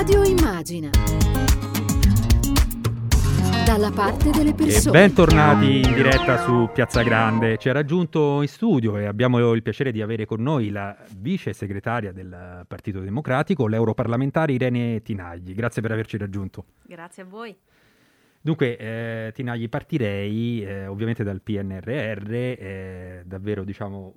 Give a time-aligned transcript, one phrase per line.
[0.00, 0.88] Radio Immagina.
[3.66, 4.96] Dalla parte delle persone.
[4.96, 7.58] E bentornati in diretta su Piazza Grande.
[7.58, 11.52] Ci ha raggiunto in studio e abbiamo il piacere di avere con noi la vice
[11.52, 15.52] segretaria del Partito Democratico, l'europarlamentare Irene Tinagli.
[15.52, 16.64] Grazie per averci raggiunto.
[16.86, 17.54] Grazie a voi.
[18.40, 24.14] Dunque, eh, Tinagli, partirei eh, ovviamente dal PNRR, eh, davvero diciamo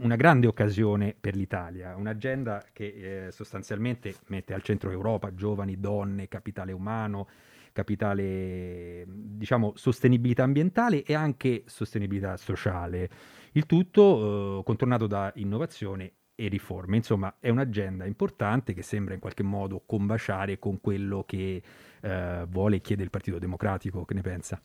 [0.00, 6.28] una grande occasione per l'Italia, un'agenda che eh, sostanzialmente mette al centro Europa, giovani, donne,
[6.28, 7.28] capitale umano,
[7.72, 13.08] capitale, diciamo, sostenibilità ambientale e anche sostenibilità sociale.
[13.52, 16.96] Il tutto eh, contornato da innovazione e riforme.
[16.96, 21.62] Insomma, è un'agenda importante che sembra in qualche modo combaciare con quello che
[22.00, 24.04] eh, vuole e chiede il Partito Democratico.
[24.04, 24.62] Che ne pensa?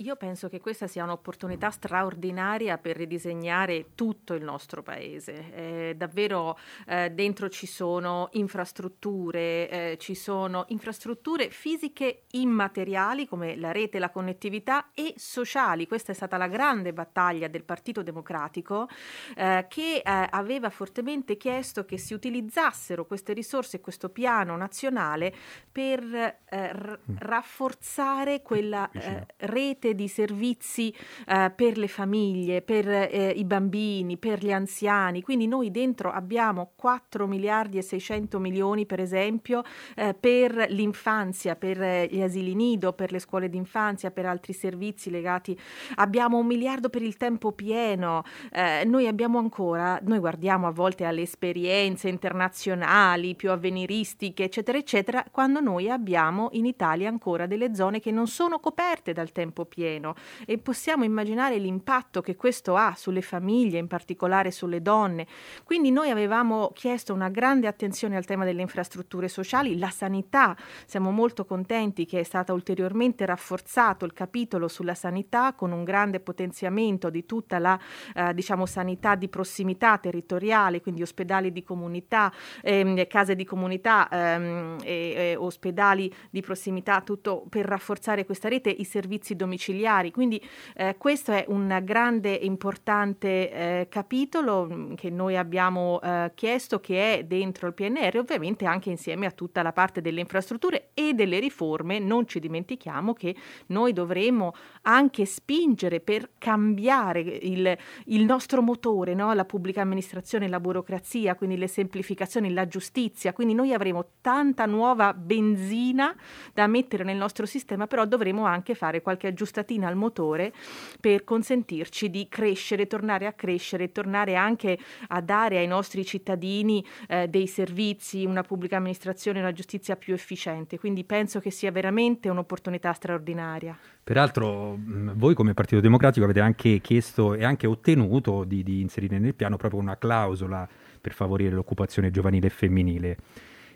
[0.00, 5.52] Io penso che questa sia un'opportunità straordinaria per ridisegnare tutto il nostro paese.
[5.52, 13.72] Eh, davvero eh, dentro ci sono infrastrutture, eh, ci sono infrastrutture fisiche immateriali come la
[13.72, 15.86] rete, la connettività e sociali.
[15.86, 18.86] Questa è stata la grande battaglia del Partito Democratico
[19.34, 25.34] eh, che eh, aveva fortemente chiesto che si utilizzassero queste risorse e questo piano nazionale
[25.70, 27.16] per eh, r- mm.
[27.18, 28.88] rafforzare quella
[29.36, 30.94] rete rete di servizi
[31.26, 35.22] eh, per le famiglie, per eh, i bambini, per gli anziani.
[35.22, 39.62] Quindi noi dentro abbiamo 4 miliardi e 600 milioni, per esempio,
[39.94, 45.10] eh, per l'infanzia, per eh, gli asili nido, per le scuole d'infanzia, per altri servizi
[45.10, 45.58] legati.
[45.96, 48.24] Abbiamo un miliardo per il tempo pieno.
[48.52, 55.24] Eh, noi abbiamo ancora, noi guardiamo a volte alle esperienze internazionali più avveniristiche, eccetera, eccetera,
[55.30, 59.64] quando noi abbiamo in Italia ancora delle zone che non sono coperte dal tempo tempo
[59.66, 60.14] pieno
[60.46, 65.26] e possiamo immaginare l'impatto che questo ha sulle famiglie, in particolare sulle donne.
[65.64, 71.10] Quindi noi avevamo chiesto una grande attenzione al tema delle infrastrutture sociali, la sanità, siamo
[71.10, 77.10] molto contenti che è stato ulteriormente rafforzato il capitolo sulla sanità con un grande potenziamento
[77.10, 77.78] di tutta la
[78.14, 82.32] eh, diciamo, sanità di prossimità territoriale, quindi ospedali di comunità,
[82.62, 88.70] ehm, case di comunità ehm, e, e ospedali di prossimità, tutto per rafforzare questa rete,
[88.70, 90.12] i servizi domiciliari domiciliari.
[90.12, 90.40] Quindi
[90.76, 96.78] eh, questo è un grande e importante eh, capitolo mm, che noi abbiamo eh, chiesto
[96.78, 101.14] che è dentro il PNR, ovviamente anche insieme a tutta la parte delle infrastrutture e
[101.14, 101.98] delle riforme.
[101.98, 103.34] Non ci dimentichiamo che
[103.66, 109.32] noi dovremo anche spingere per cambiare il, il nostro motore, no?
[109.32, 113.32] la pubblica amministrazione, la burocrazia, quindi le semplificazioni, la giustizia.
[113.32, 116.14] Quindi noi avremo tanta nuova benzina
[116.52, 120.52] da mettere nel nostro sistema, però dovremo anche fare qualche aggiustamento aggiustatina al motore
[121.00, 124.78] per consentirci di crescere, tornare a crescere, tornare anche
[125.08, 130.78] a dare ai nostri cittadini eh, dei servizi, una pubblica amministrazione, una giustizia più efficiente.
[130.78, 133.76] Quindi penso che sia veramente un'opportunità straordinaria.
[134.02, 134.78] Peraltro
[135.14, 139.56] voi come Partito Democratico avete anche chiesto e anche ottenuto di, di inserire nel piano
[139.56, 140.68] proprio una clausola
[141.00, 143.16] per favorire l'occupazione giovanile e femminile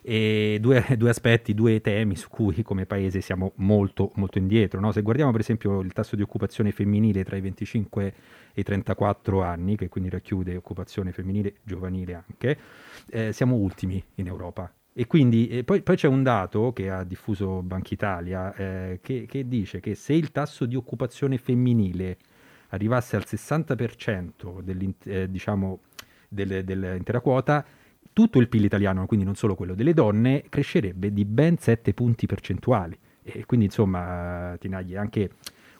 [0.06, 4.78] e due, due, aspetti, due temi su cui come paese siamo molto, molto indietro.
[4.78, 4.92] No?
[4.92, 8.14] Se guardiamo per esempio il tasso di occupazione femminile tra i 25
[8.52, 12.58] e i 34 anni, che quindi racchiude occupazione femminile giovanile anche,
[13.08, 14.70] eh, siamo ultimi in Europa.
[14.92, 19.24] E quindi e poi, poi, c'è un dato che ha diffuso Banca Italia eh, che,
[19.26, 22.18] che dice che se il tasso di occupazione femminile
[22.68, 25.80] arrivasse al 60% eh, diciamo,
[26.28, 27.64] del, dell'intera quota,
[28.14, 32.26] tutto il PIL italiano, quindi non solo quello delle donne, crescerebbe di ben 7 punti
[32.26, 32.96] percentuali.
[33.22, 35.30] E quindi insomma, Tinagli, anche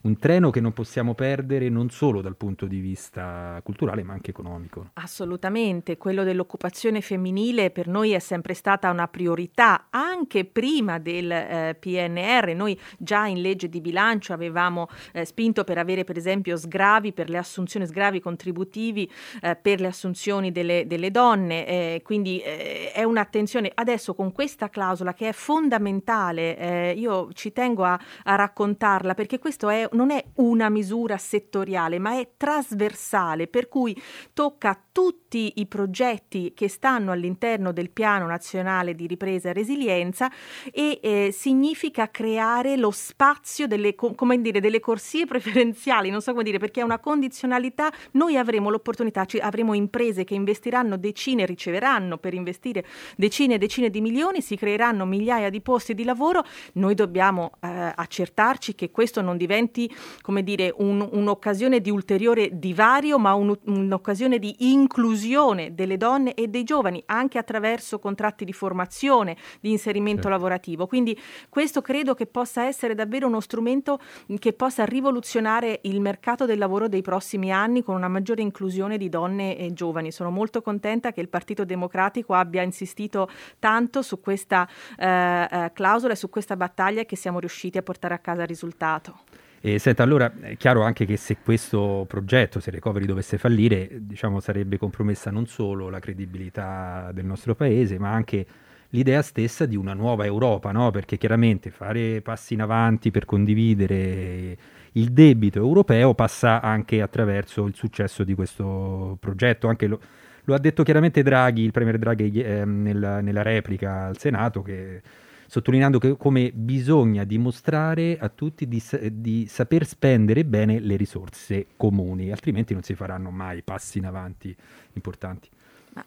[0.04, 4.31] un treno che non possiamo perdere non solo dal punto di vista culturale ma anche
[4.31, 4.91] economico.
[4.94, 11.76] Assolutamente, quello dell'occupazione femminile per noi è sempre stata una priorità anche prima del eh,
[11.78, 12.54] PNR.
[12.54, 17.31] Noi già in legge di bilancio avevamo eh, spinto per avere per esempio sgravi per
[17.31, 19.10] le assunzioni, sgravi contributivi
[19.41, 23.73] eh, per le assunzioni delle, delle donne, eh, quindi eh, è un'attenzione.
[23.75, 29.38] Adesso con questa clausola che è fondamentale, eh, io ci tengo a, a raccontarla perché
[29.38, 34.00] questo è non è una misura settoriale, ma è trasversale, per cui
[34.32, 40.31] tocca tutti i progetti che stanno all'interno del Piano Nazionale di Ripresa e Resilienza
[40.73, 46.44] e eh, significa creare lo spazio delle, come dire, delle corsie preferenziali, non so come
[46.44, 52.35] dire, perché è una condizionalità, noi avremo l'opportunità, avremo imprese che investiranno decine, riceveranno per
[52.35, 52.85] investire
[53.17, 56.44] decine e decine di milioni, si creeranno migliaia di posti di lavoro,
[56.75, 59.83] noi dobbiamo eh, accertarci che questo non diventi
[60.20, 66.48] come dire, un, un'occasione di ulteriore divario, ma un, un'occasione di inclusione delle donne e
[66.48, 70.36] dei giovani, anche attraverso contratti di formazione, di inserimento certo.
[70.36, 70.86] lavorativo.
[70.86, 73.98] Quindi questo credo che possa essere davvero uno strumento
[74.38, 79.08] che possa rivoluzionare il mercato del lavoro dei prossimi anni con una maggiore inclusione di
[79.08, 80.12] donne e giovani.
[80.12, 83.28] Sono molto contenta che il Partito Democratico abbia insistito
[83.58, 88.14] tanto su questa eh, eh, clausola e su questa battaglia che siamo riusciti a portare
[88.14, 89.20] a casa il risultato.
[89.66, 94.38] E senta, allora è chiaro anche che se questo progetto, se Recovery dovesse fallire, diciamo
[94.38, 98.44] sarebbe compromessa non solo la credibilità del nostro paese, ma anche
[98.90, 100.90] l'idea stessa di una nuova Europa, no?
[100.90, 104.58] Perché chiaramente fare passi in avanti per condividere
[104.93, 109.99] il debito europeo passa anche attraverso il successo di questo progetto, anche lo,
[110.44, 115.00] lo ha detto chiaramente Draghi, il Premier Draghi eh, nella, nella replica al Senato che
[115.46, 118.82] sottolineando che, come bisogna dimostrare a tutti di,
[119.12, 124.55] di, saper spendere bene le risorse comuni, altrimenti non si faranno mai passi in avanti
[124.94, 125.49] importanti.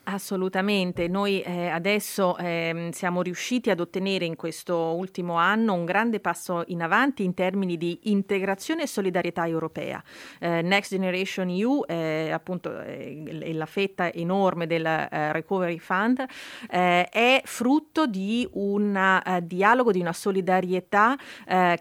[0.04, 6.20] Assolutamente, noi eh, adesso eh, siamo riusciti ad ottenere in questo ultimo anno un grande
[6.20, 10.04] passo in avanti in termini di integrazione e solidarietà europea.
[10.40, 11.84] Eh, Next Generation EU,
[12.32, 16.26] appunto è la fetta enorme del eh, Recovery Fund,
[16.70, 21.16] eh, è frutto di un uh, dialogo, di una solidarietà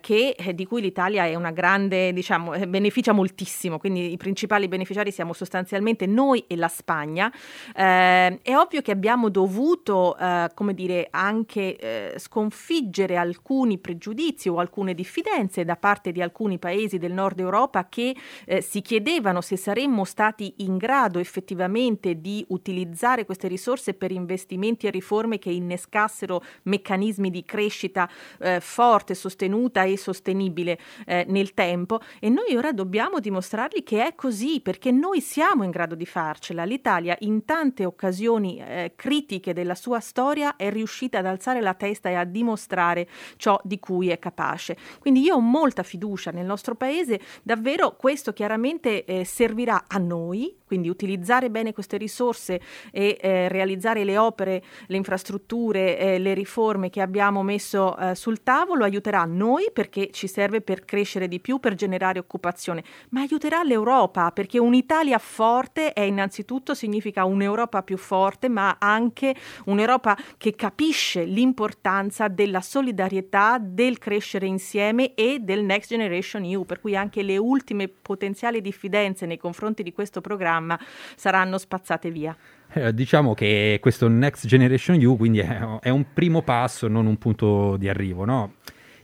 [0.00, 5.32] che, di cui l'Italia è una grande, diciamo, beneficia moltissimo, quindi i principali beneficiari siamo
[5.32, 7.32] sostanzialmente noi e la Spagna.
[7.74, 7.95] Eh,
[8.42, 14.94] è ovvio che abbiamo dovuto, eh, come dire, anche eh, sconfiggere alcuni pregiudizi o alcune
[14.94, 18.14] diffidenze da parte di alcuni paesi del nord Europa che
[18.44, 24.86] eh, si chiedevano se saremmo stati in grado effettivamente di utilizzare queste risorse per investimenti
[24.86, 28.08] e riforme che innescassero meccanismi di crescita
[28.38, 34.14] eh, forte, sostenuta e sostenibile eh, nel tempo e noi ora dobbiamo dimostrargli che è
[34.14, 36.64] così perché noi siamo in grado di farcela.
[36.64, 42.08] L'Italia in tante occasioni eh, critiche della sua storia è riuscita ad alzare la testa
[42.08, 44.76] e a dimostrare ciò di cui è capace.
[44.98, 50.54] Quindi io ho molta fiducia nel nostro paese, davvero questo chiaramente eh, servirà a noi,
[50.66, 52.60] quindi utilizzare bene queste risorse
[52.90, 58.42] e eh, realizzare le opere, le infrastrutture, eh, le riforme che abbiamo messo eh, sul
[58.42, 63.62] tavolo aiuterà noi perché ci serve per crescere di più, per generare occupazione, ma aiuterà
[63.62, 69.34] l'Europa perché un'Italia forte è innanzitutto significa un'Europa più forte, ma anche
[69.66, 76.80] un'Europa che capisce l'importanza della solidarietà, del crescere insieme e del Next Generation EU, per
[76.80, 80.78] cui anche le ultime potenziali diffidenze nei confronti di questo programma programma
[81.14, 82.36] saranno spazzate via.
[82.72, 87.16] Eh, diciamo che questo Next Generation U quindi è, è, un primo passo, non un
[87.16, 88.54] punto di arrivo, no?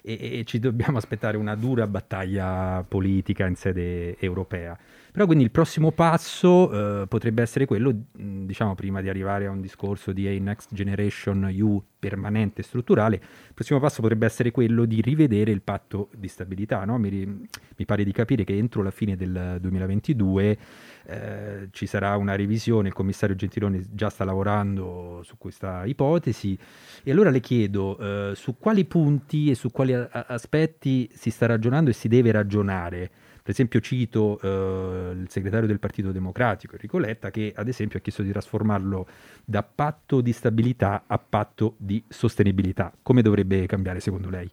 [0.02, 4.76] E, e ci dobbiamo aspettare una dura battaglia politica in sede europea.
[5.12, 9.60] Però quindi il prossimo passo eh, potrebbe essere quello, diciamo prima di arrivare a un
[9.60, 15.02] discorso di a Next Generation U permanente strutturale, il prossimo passo potrebbe essere quello di
[15.02, 16.86] rivedere il patto di stabilità.
[16.86, 16.96] No?
[16.96, 20.58] Mi, mi, pare di capire che entro la fine del 2022
[21.04, 26.58] eh, ci sarà una revisione, il commissario Gentiloni già sta lavorando su questa ipotesi
[27.02, 31.44] e allora le chiedo eh, su quali punti e su quali a- aspetti si sta
[31.44, 33.10] ragionando e si deve ragionare
[33.42, 38.02] per esempio cito eh, il segretario del Partito Democratico, Enrico Letta, che ad esempio ha
[38.02, 39.06] chiesto di trasformarlo
[39.44, 42.92] da patto di stabilità a patto di sostenibilità.
[43.02, 44.50] Come dovrebbe cambiare secondo lei?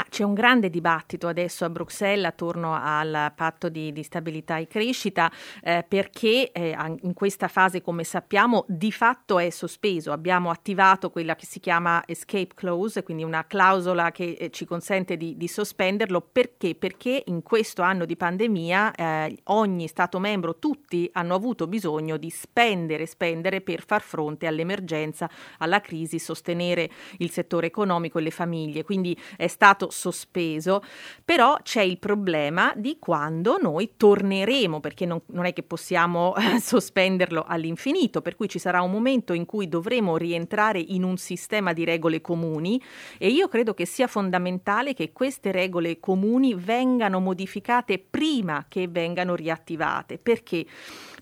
[0.00, 4.66] Ma c'è un grande dibattito adesso a Bruxelles attorno al patto di, di stabilità e
[4.66, 5.30] crescita
[5.62, 10.10] eh, perché eh, in questa fase, come sappiamo, di fatto è sospeso.
[10.10, 15.18] Abbiamo attivato quella che si chiama escape clause, quindi una clausola che eh, ci consente
[15.18, 16.22] di, di, sospenderlo.
[16.22, 16.74] Perché?
[16.74, 22.30] Perché in questo anno di pandemia eh, ogni Stato membro, tutti hanno avuto bisogno di
[22.30, 25.28] spendere, spendere per far fronte all'emergenza,
[25.58, 26.88] alla crisi, sostenere
[27.18, 28.82] il settore economico e le famiglie.
[28.82, 30.82] Quindi è stato sospeso,
[31.24, 36.58] però c'è il problema di quando noi torneremo, perché non, non è che possiamo eh,
[36.60, 41.72] sospenderlo all'infinito, per cui ci sarà un momento in cui dovremo rientrare in un sistema
[41.72, 42.80] di regole comuni
[43.18, 49.34] e io credo che sia fondamentale che queste regole comuni vengano modificate prima che vengano
[49.34, 50.18] riattivate.
[50.18, 50.66] Perché?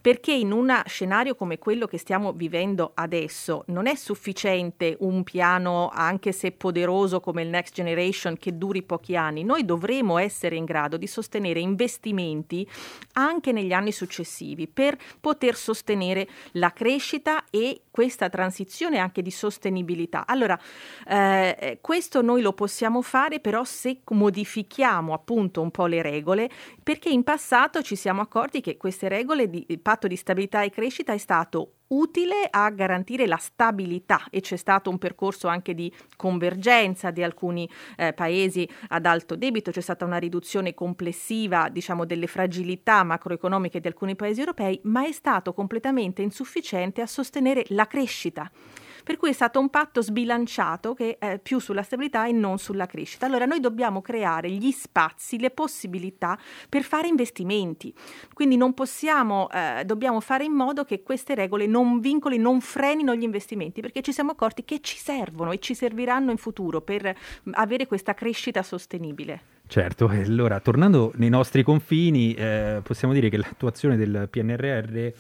[0.00, 5.90] Perché in un scenario come quello che stiamo vivendo adesso non è sufficiente un piano,
[5.93, 9.45] anche se poderoso come il Next Generation, che duri pochi anni.
[9.45, 12.69] Noi dovremo essere in grado di sostenere investimenti
[13.14, 20.25] anche negli anni successivi per poter sostenere la crescita e questa transizione anche di sostenibilità.
[20.26, 20.59] Allora,
[21.07, 26.49] eh, questo noi lo possiamo fare però se modifichiamo appunto un po' le regole,
[26.83, 31.14] perché in passato ci siamo accorti che queste regole di patto di stabilità e crescita
[31.14, 37.11] è stato utile a garantire la stabilità e c'è stato un percorso anche di convergenza
[37.11, 37.66] di alcuni
[37.97, 43.87] eh, paesi ad alto debito, c'è stata una riduzione complessiva diciamo, delle fragilità macroeconomiche di
[43.87, 48.50] alcuni paesi europei, ma è stato completamente insufficiente a sostenere la crescita
[49.08, 52.84] per cui è stato un patto sbilanciato che è più sulla stabilità e non sulla
[52.84, 53.24] crescita.
[53.24, 56.38] Allora noi dobbiamo creare gli spazi, le possibilità
[56.68, 57.90] per fare investimenti,
[58.34, 63.14] quindi non possiamo, eh, dobbiamo fare in modo che queste regole non vincoli, non frenino
[63.14, 67.16] gli investimenti, perché ci siamo accorti che ci servono e ci serviranno in futuro per
[67.52, 69.40] avere questa crescita sostenibile.
[69.68, 75.12] Certo, allora tornando nei nostri confini, eh, possiamo dire che l'attuazione del PNRR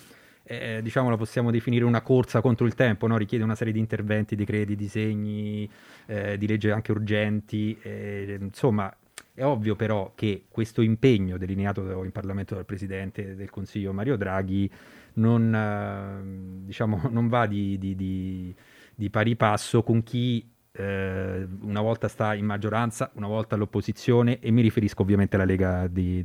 [0.48, 3.18] eh, diciamo la possiamo definire una corsa contro il tempo, no?
[3.18, 5.68] richiede una serie di interventi, decreti, disegni,
[6.06, 8.94] eh, di legge anche urgenti, eh, insomma
[9.34, 14.70] è ovvio però che questo impegno delineato in Parlamento dal Presidente del Consiglio Mario Draghi
[15.14, 18.54] non, eh, diciamo, non va di, di, di,
[18.94, 24.50] di pari passo con chi eh, una volta sta in maggioranza, una volta all'opposizione e
[24.50, 26.24] mi riferisco ovviamente alla Lega, di,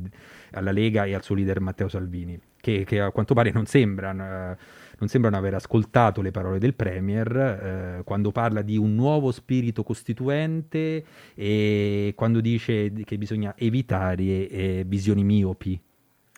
[0.52, 4.24] alla Lega e al suo leader Matteo Salvini, che, che a quanto pare non sembrano,
[4.24, 4.56] eh,
[4.98, 9.82] non sembrano, aver ascoltato le parole del Premier eh, quando parla di un nuovo spirito
[9.82, 11.04] costituente
[11.34, 15.78] e quando dice che bisogna evitare eh, visioni miopi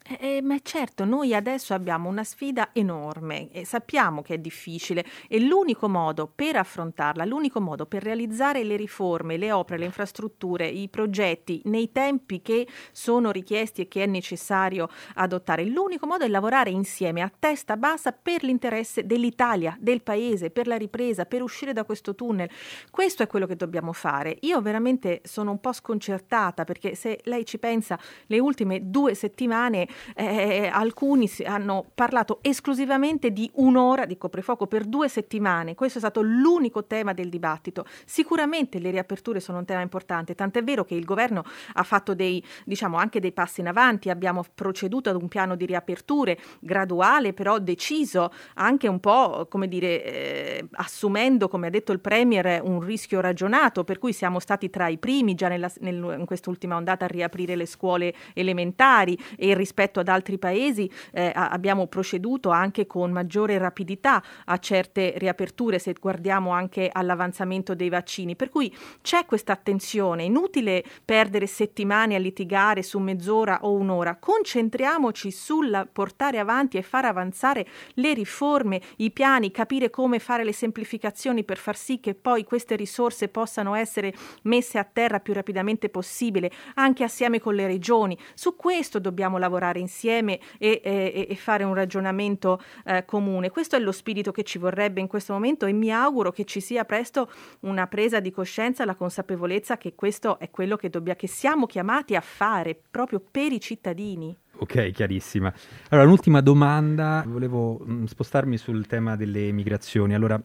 [0.09, 5.05] eh, eh, ma certo, noi adesso abbiamo una sfida enorme e sappiamo che è difficile
[5.29, 10.69] e l'unico modo per affrontarla, l'unico modo per realizzare le riforme, le opere, le infrastrutture,
[10.69, 16.29] i progetti nei tempi che sono richiesti e che è necessario adottare, l'unico modo è
[16.29, 21.73] lavorare insieme a testa bassa per l'interesse dell'Italia, del paese, per la ripresa, per uscire
[21.73, 22.49] da questo tunnel.
[22.91, 24.37] Questo è quello che dobbiamo fare.
[24.43, 29.89] Io veramente sono un po' sconcertata perché se lei ci pensa, le ultime due settimane
[30.15, 35.75] eh, alcuni hanno parlato esclusivamente di un'ora di coprifuoco per due settimane.
[35.75, 37.85] Questo è stato l'unico tema del dibattito.
[38.05, 42.43] Sicuramente le riaperture sono un tema importante, tant'è vero che il governo ha fatto dei,
[42.65, 47.59] diciamo, anche dei passi in avanti, abbiamo proceduto ad un piano di riaperture graduale, però
[47.59, 53.21] deciso, anche un po', come dire, eh, assumendo, come ha detto il Premier, un rischio
[53.21, 57.09] ragionato, per cui siamo stati tra i primi già nella, nel, in quest'ultima ondata a
[57.09, 63.13] riaprire le scuole elementari e rispetto rispetto ad altri paesi eh, abbiamo proceduto anche con
[63.13, 68.35] maggiore rapidità a certe riaperture se guardiamo anche all'avanzamento dei vaccini.
[68.35, 75.31] Per cui c'è questa attenzione, inutile perdere settimane a litigare su mezz'ora o un'ora, concentriamoci
[75.31, 81.45] sul portare avanti e far avanzare le riforme, i piani, capire come fare le semplificazioni
[81.45, 84.13] per far sì che poi queste risorse possano essere
[84.43, 88.19] messe a terra più rapidamente possibile, anche assieme con le regioni.
[88.35, 93.51] Su questo dobbiamo lavorare lavorare insieme e, e, e fare un ragionamento eh, comune.
[93.51, 96.61] Questo è lo spirito che ci vorrebbe in questo momento e mi auguro che ci
[96.61, 97.31] sia presto
[97.61, 102.17] una presa di coscienza, la consapevolezza che questo è quello che, dobbia, che siamo chiamati
[102.17, 104.37] a fare proprio per i cittadini.
[104.59, 105.53] Ok, chiarissima.
[105.91, 110.15] Allora, l'ultima domanda, volevo mh, mm, spostarmi sul tema delle migrazioni.
[110.15, 110.41] Allora,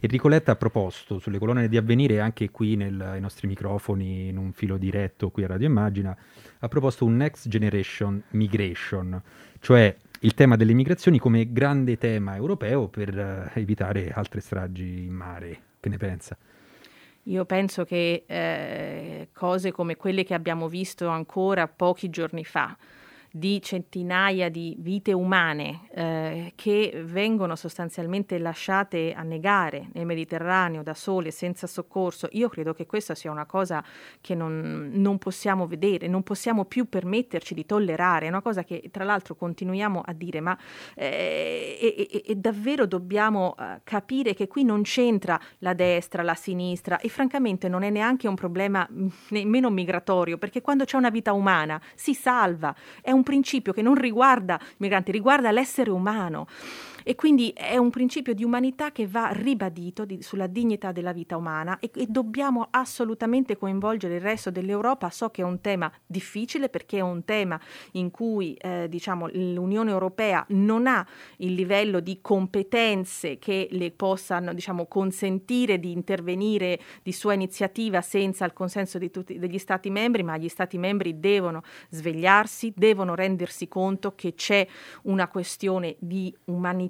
[0.00, 4.38] Enrico Letta ha proposto sulle colonne di avvenire, anche qui nel, ai nostri microfoni, in
[4.38, 6.16] un filo diretto qui a Radio Immagina,
[6.58, 9.20] ha proposto un Next Generation Migration,
[9.60, 13.14] cioè il tema delle migrazioni come grande tema europeo per
[13.54, 15.60] uh, evitare altre stragi in mare.
[15.80, 16.36] Che ne pensa?
[17.24, 22.74] Io penso che eh, cose come quelle che abbiamo visto ancora pochi giorni fa,
[23.30, 31.30] di centinaia di vite umane eh, che vengono sostanzialmente lasciate annegare nel Mediterraneo da sole,
[31.30, 33.84] senza soccorso, io credo che questa sia una cosa
[34.20, 38.88] che non, non possiamo vedere, non possiamo più permetterci di tollerare, è una cosa che
[38.90, 40.58] tra l'altro continuiamo a dire, ma
[40.94, 46.34] eh, e, e, e davvero dobbiamo uh, capire che qui non c'entra la destra, la
[46.34, 48.88] sinistra e francamente non è neanche un problema
[49.28, 53.82] nemmeno migratorio, perché quando c'è una vita umana si salva, è un un principio che
[53.82, 56.46] non riguarda i migranti, riguarda l'essere umano.
[57.02, 61.36] E quindi è un principio di umanità che va ribadito di, sulla dignità della vita
[61.36, 65.10] umana e, e dobbiamo assolutamente coinvolgere il resto dell'Europa.
[65.10, 67.60] So che è un tema difficile perché è un tema
[67.92, 71.06] in cui eh, diciamo, l'Unione Europea non ha
[71.38, 78.44] il livello di competenze che le possano diciamo, consentire di intervenire di sua iniziativa senza
[78.44, 84.14] il consenso tutti, degli Stati membri, ma gli Stati membri devono svegliarsi, devono rendersi conto
[84.14, 84.66] che c'è
[85.02, 86.88] una questione di umanità,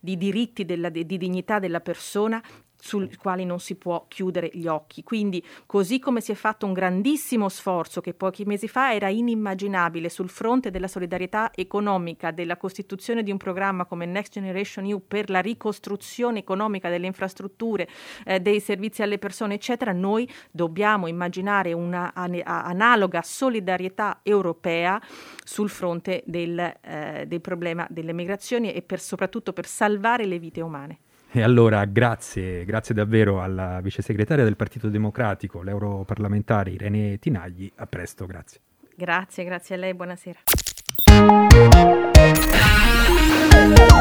[0.00, 2.42] di diritti della, di dignità della persona
[2.82, 5.04] sui quali non si può chiudere gli occhi.
[5.04, 10.08] Quindi, così come si è fatto un grandissimo sforzo che pochi mesi fa era inimmaginabile
[10.08, 15.30] sul fronte della solidarietà economica, della costituzione di un programma come Next Generation EU per
[15.30, 17.88] la ricostruzione economica delle infrastrutture,
[18.24, 25.00] eh, dei servizi alle persone, eccetera, noi dobbiamo immaginare una an- analoga solidarietà europea
[25.44, 30.60] sul fronte del, eh, del problema delle migrazioni e per, soprattutto per salvare le vite
[30.60, 30.98] umane.
[31.34, 37.72] E allora grazie, grazie davvero alla vice segretaria del Partito Democratico, l'europarlamentare Irene Tinagli.
[37.76, 38.60] A presto, grazie.
[38.94, 40.40] Grazie, grazie a lei, buonasera.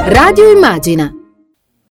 [0.07, 1.09] Radio Immagina